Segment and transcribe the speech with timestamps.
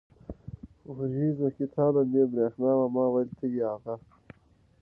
[0.95, 3.95] ورېځو کې تالنده برېښنا وه، ما وېل ته يې هغه.